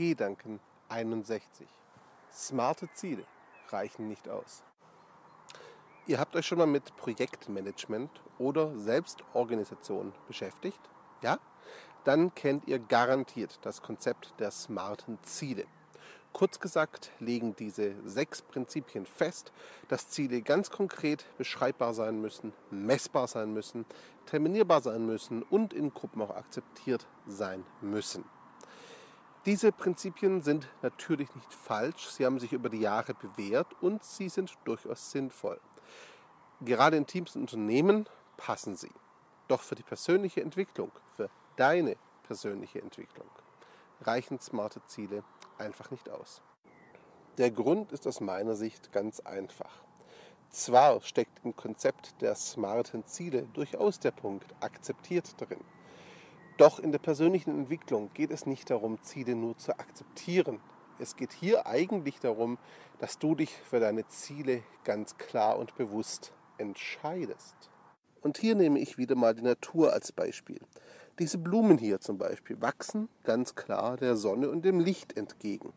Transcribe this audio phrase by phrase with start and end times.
[0.00, 1.68] Gedanken 61.
[2.32, 3.22] Smarte Ziele
[3.68, 4.62] reichen nicht aus.
[6.06, 10.80] Ihr habt euch schon mal mit Projektmanagement oder Selbstorganisation beschäftigt?
[11.20, 11.38] Ja?
[12.04, 15.66] Dann kennt ihr garantiert das Konzept der smarten Ziele.
[16.32, 19.52] Kurz gesagt legen diese sechs Prinzipien fest,
[19.88, 23.84] dass Ziele ganz konkret beschreibbar sein müssen, messbar sein müssen,
[24.24, 28.24] terminierbar sein müssen und in Gruppen auch akzeptiert sein müssen.
[29.46, 34.28] Diese Prinzipien sind natürlich nicht falsch, sie haben sich über die Jahre bewährt und sie
[34.28, 35.58] sind durchaus sinnvoll.
[36.60, 38.92] Gerade in Teams und Unternehmen passen sie.
[39.48, 43.30] Doch für die persönliche Entwicklung, für deine persönliche Entwicklung,
[44.02, 45.24] reichen smarte Ziele
[45.56, 46.42] einfach nicht aus.
[47.38, 49.72] Der Grund ist aus meiner Sicht ganz einfach.
[50.50, 55.64] Zwar steckt im Konzept der smarten Ziele durchaus der Punkt akzeptiert drin.
[56.60, 60.60] Doch in der persönlichen Entwicklung geht es nicht darum, Ziele nur zu akzeptieren.
[60.98, 62.58] Es geht hier eigentlich darum,
[62.98, 67.54] dass du dich für deine Ziele ganz klar und bewusst entscheidest.
[68.20, 70.60] Und hier nehme ich wieder mal die Natur als Beispiel.
[71.18, 75.72] Diese Blumen hier zum Beispiel wachsen ganz klar der Sonne und dem Licht entgegen.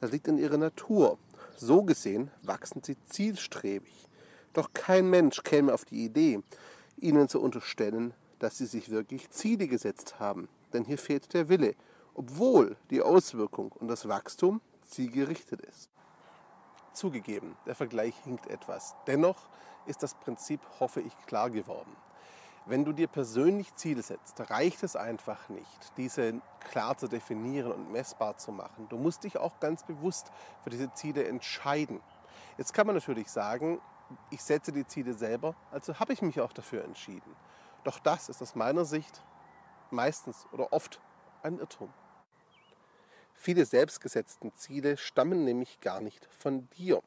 [0.00, 1.18] Das liegt in ihrer Natur.
[1.56, 4.08] So gesehen wachsen sie zielstrebig.
[4.54, 6.40] Doch kein Mensch käme auf die Idee,
[6.96, 10.48] ihnen zu unterstellen, dass sie sich wirklich Ziele gesetzt haben.
[10.72, 11.76] Denn hier fehlt der Wille,
[12.14, 15.88] obwohl die Auswirkung und das Wachstum zielgerichtet ist.
[16.92, 18.96] Zugegeben, der Vergleich hinkt etwas.
[19.06, 19.48] Dennoch
[19.86, 21.94] ist das Prinzip, hoffe ich, klar geworden.
[22.66, 27.92] Wenn du dir persönlich Ziele setzt, reicht es einfach nicht, diese klar zu definieren und
[27.92, 28.88] messbar zu machen.
[28.88, 30.30] Du musst dich auch ganz bewusst
[30.62, 32.00] für diese Ziele entscheiden.
[32.58, 33.80] Jetzt kann man natürlich sagen,
[34.30, 37.34] ich setze die Ziele selber, also habe ich mich auch dafür entschieden.
[37.84, 39.22] Doch das ist aus meiner Sicht
[39.90, 41.00] meistens oder oft
[41.42, 41.92] ein Irrtum.
[43.34, 47.02] Viele selbstgesetzten Ziele stammen nämlich gar nicht von dir.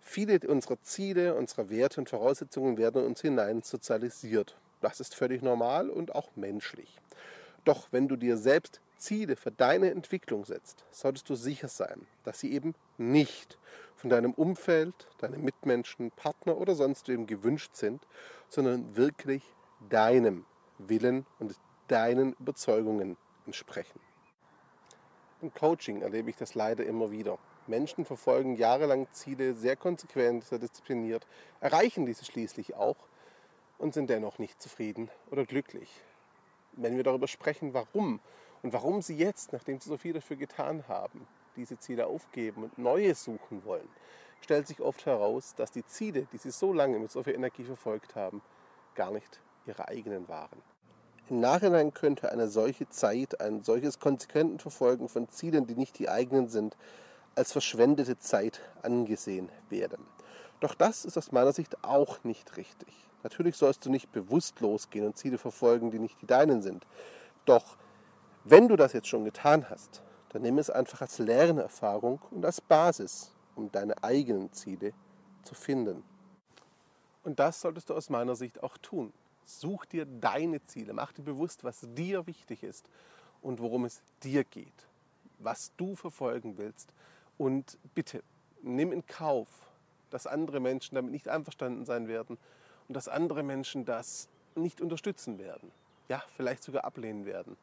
[0.00, 4.56] Viele unserer Ziele, unserer Werte und Voraussetzungen werden uns hinein sozialisiert.
[4.80, 7.00] Das ist völlig normal und auch menschlich.
[7.64, 12.38] Doch wenn du dir selbst Ziele für deine Entwicklung setzt, solltest du sicher sein, dass
[12.38, 13.58] sie eben nicht
[13.96, 18.06] von deinem Umfeld, deinen Mitmenschen, Partner oder sonst wem gewünscht sind,
[18.48, 19.42] sondern wirklich
[19.88, 20.44] deinem
[20.78, 21.54] Willen und
[21.88, 24.00] deinen Überzeugungen entsprechen.
[25.42, 27.38] Im Coaching erlebe ich das leider immer wieder.
[27.66, 31.26] Menschen verfolgen jahrelang Ziele sehr konsequent, sehr diszipliniert,
[31.60, 32.96] erreichen diese schließlich auch
[33.78, 35.90] und sind dennoch nicht zufrieden oder glücklich.
[36.72, 38.20] Wenn wir darüber sprechen, warum
[38.62, 42.78] und warum sie jetzt, nachdem sie so viel dafür getan haben, diese Ziele aufgeben und
[42.78, 43.88] neue suchen wollen,
[44.40, 47.64] stellt sich oft heraus, dass die Ziele, die sie so lange mit so viel Energie
[47.64, 48.42] verfolgt haben,
[48.94, 50.62] gar nicht ihre eigenen waren.
[51.30, 56.10] Im Nachhinein könnte eine solche Zeit, ein solches konsequenten Verfolgen von Zielen, die nicht die
[56.10, 56.76] eigenen sind,
[57.34, 60.04] als verschwendete Zeit angesehen werden.
[60.60, 62.88] Doch das ist aus meiner Sicht auch nicht richtig.
[63.22, 66.86] Natürlich sollst du nicht bewusst losgehen und Ziele verfolgen, die nicht die deinen sind.
[67.46, 67.78] Doch
[68.44, 72.60] wenn du das jetzt schon getan hast, dann nimm es einfach als Lernerfahrung und als
[72.60, 74.92] Basis, um deine eigenen Ziele
[75.42, 76.04] zu finden.
[77.22, 79.12] Und das solltest du aus meiner Sicht auch tun.
[79.44, 82.88] Such dir deine Ziele, mach dir bewusst, was dir wichtig ist
[83.42, 84.86] und worum es dir geht,
[85.38, 86.92] was du verfolgen willst.
[87.36, 88.22] Und bitte,
[88.62, 89.48] nimm in Kauf,
[90.10, 92.38] dass andere Menschen damit nicht einverstanden sein werden
[92.88, 95.70] und dass andere Menschen das nicht unterstützen werden.
[96.08, 97.56] Ja, vielleicht sogar ablehnen werden.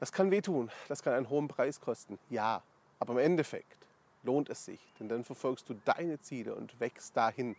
[0.00, 2.18] Das kann wehtun, das kann einen hohen Preis kosten.
[2.30, 2.62] Ja,
[3.00, 3.76] aber im Endeffekt
[4.22, 7.56] lohnt es sich, denn dann verfolgst du deine Ziele und wächst dahin,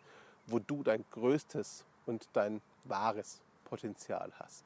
[0.47, 4.65] wo du dein größtes und dein wahres Potenzial hast.